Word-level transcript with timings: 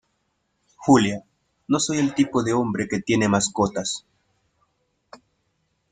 Julia, 0.77 1.21
no 1.67 1.79
soy 1.79 1.99
el 1.99 2.15
tipo 2.15 2.41
de 2.41 2.53
hombre 2.53 2.87
que 2.87 3.01
tiene 3.01 3.29
mascotas. 3.29 4.03